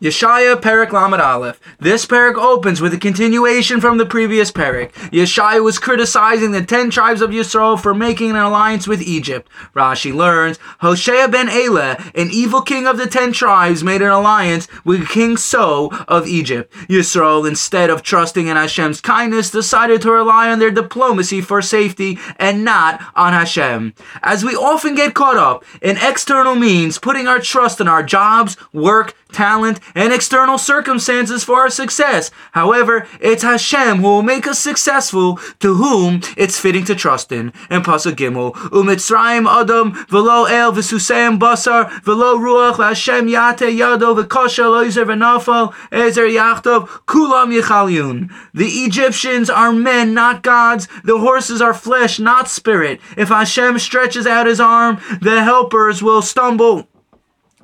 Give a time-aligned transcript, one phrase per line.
[0.00, 1.58] Yeshaya Perek Lamed Aleph.
[1.80, 4.92] This Perek opens with a continuation from the previous Perek.
[5.10, 9.48] Yeshaya was criticizing the ten tribes of Yisrael for making an alliance with Egypt.
[9.74, 14.68] Rashi learns, Hoshea ben Elah, an evil king of the ten tribes, made an alliance
[14.84, 16.70] with King So of Egypt.
[16.90, 22.18] Yisrael, instead of trusting in Hashem's kindness, decided to rely on their diplomacy for safety
[22.38, 23.94] and not on Hashem.
[24.22, 28.58] As we often get caught up in external means, putting our trust in our jobs,
[28.74, 32.30] work, talent, and external circumstances for our success.
[32.52, 37.52] However, it's Hashem who will make us successful, to whom it's fitting to trust in.
[37.68, 44.64] And Pasuk Gimel, Umitzrayim Adam Velo el v'suseim basar v'lo ruach Hashem yate yado v'kosha
[44.72, 48.32] loizer v'nafal ezer yachtov kulam yichalyun.
[48.54, 50.88] The Egyptians are men, not gods.
[51.04, 53.00] The horses are flesh, not spirit.
[53.16, 56.88] If Hashem stretches out his arm, the helpers will stumble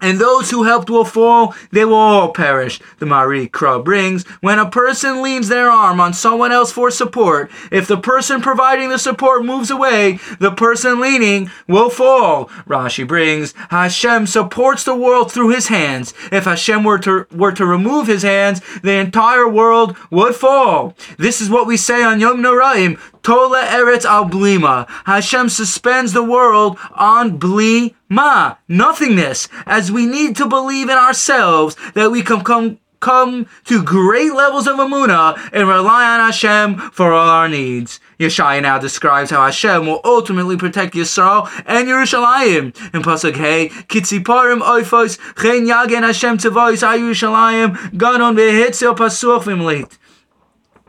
[0.03, 2.81] and those who helped will fall, they will all perish.
[2.99, 7.51] The Mahari Kara brings, when a person leans their arm on someone else for support,
[7.71, 12.47] if the person providing the support moves away, the person leaning will fall.
[12.67, 16.13] Rashi brings, Hashem supports the world through his hands.
[16.33, 20.97] If Hashem were to, were to remove his hands, the entire world would fall.
[21.17, 24.89] This is what we say on Yom Noraim, Tola Eretz al Blima.
[25.05, 31.79] Hashem suspends the world on Bli Ma, nothingness, as we need to believe in ourselves
[31.95, 37.15] that we can come come to great levels of Amuna and rely on Hashem for
[37.15, 38.01] all our needs.
[38.21, 42.67] Yeshaya now describes how Hashem will ultimately protect Yisrael and Yerushalayim.
[42.95, 49.97] In Pasuk Hey, Kitziparim Oifos, Chen Yagen Hashem Tavois HaYerushalayim, Ganon Vehitzil Pasuch Vimlit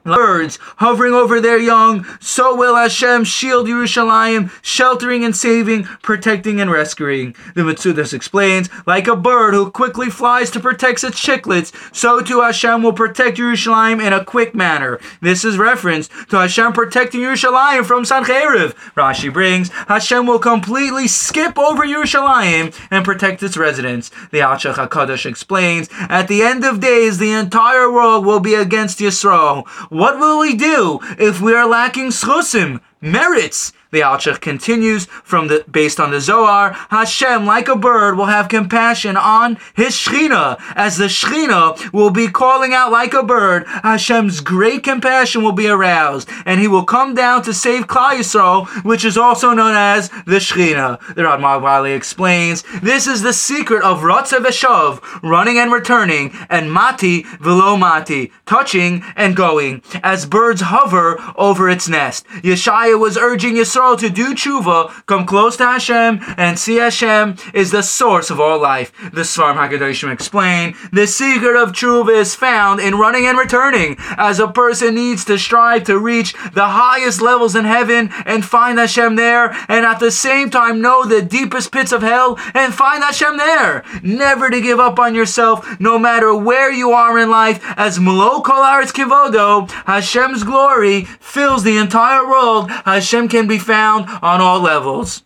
[0.03, 6.71] birds hovering over their young, so will Hashem shield Yerushalayim, sheltering and saving, protecting and
[6.71, 7.35] rescuing.
[7.55, 12.41] The Metzudas explains, like a bird who quickly flies to protect its chicklets, so too
[12.41, 14.99] Hashem will protect Yerushalayim in a quick manner.
[15.21, 18.73] This is reference to Hashem protecting Yerushalayim from Sancheriv.
[18.95, 24.09] Rashi brings, Hashem will completely skip over Yerushalayim and protect its residents.
[24.31, 28.99] The Alshich HaKadosh explains, at the end of days, the entire world will be against
[28.99, 29.67] Yisrael.
[29.93, 33.73] What will we do if we are lacking schusim, merits?
[33.91, 38.49] The Alshich continues from the based on the Zohar, Hashem, like a bird, will have
[38.49, 43.65] compassion on his Shechina, as the Shechina will be calling out like a bird.
[43.67, 48.65] Hashem's great compassion will be aroused, and he will come down to save Klal Yisrael,
[48.83, 50.99] which is also known as the Shechina.
[51.13, 56.71] The Radmal Bali explains, this is the secret of Ratza Veshav, running and returning, and
[56.71, 62.25] Mati Velo Mati, touching and going, as birds hover over its nest.
[62.41, 67.71] Yeshaya was urging Yisrael to do tshuva, come close to Hashem, and see Hashem is
[67.71, 68.91] the source of all life.
[69.13, 74.39] The Svarim Hakadoshim explain, the secret of tshuva is found in running and returning, as
[74.39, 79.15] a person needs to strive to reach the highest levels in heaven and find Hashem
[79.15, 83.37] there, and at the same time know the deepest pits of hell and find Hashem
[83.37, 83.83] there.
[84.01, 88.41] Never to give up on yourself, no matter where you are in life, as Melo
[88.41, 92.69] Kol Kivodo, Hashem's glory fills the entire world.
[92.85, 95.23] Hashem can be found on all levels.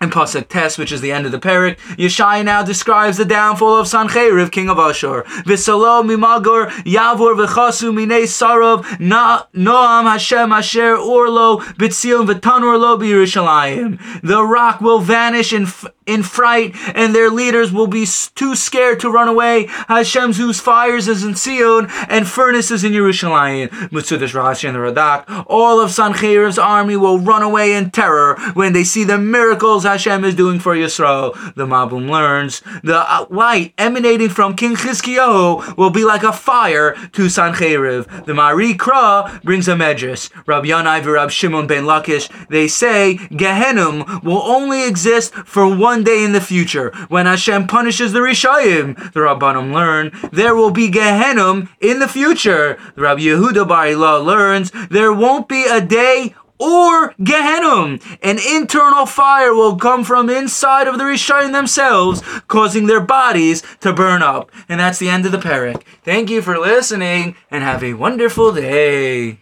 [0.00, 3.76] In Pasuk Tes, which is the end of the parak, Yeshai now describes the downfall
[3.76, 5.22] of Sancheriv, king of Ashur.
[5.44, 14.20] V'salo mimagor yavor v'chasu minei sarov noam Hashem asher orlo b'tzion v'tanor lo b'Yerushalayim.
[14.22, 15.66] The rock will vanish in
[16.06, 19.66] in fright, and their leaders will be too scared to run away.
[19.88, 23.68] Hashem's whose fires is in Sion and furnaces in Yerushalayim.
[23.90, 25.44] Mitzudash Rashi and the Radak.
[25.46, 30.24] All of Sancheriv's army will run away in terror when they see the miracles Hashem
[30.24, 31.32] is doing for Yisrael.
[31.54, 36.94] The Malbim learns the uh, light emanating from King Chizkiyahu will be like a fire
[37.12, 38.26] to Sancheriv.
[38.26, 40.30] The Mahari Kara brings a medrash.
[40.46, 42.28] Rabbi Yanai Rab Shimon ben Lakish.
[42.48, 48.12] They say Gehenim will only exist for one day in the future when Hashem punishes
[48.12, 49.12] the Rishayim.
[49.12, 52.78] The Rabbanim learn there will be Gehenim in the future.
[52.96, 58.00] Rabbi Yehuda Bar learns there won't be a day or Gehenim.
[58.22, 63.92] An internal fire will come from inside of the Rishayim themselves, causing their bodies to
[63.92, 64.52] burn up.
[64.68, 65.82] And that's the end of the parak.
[66.04, 69.40] Thank you for listening, and have a wonderful day.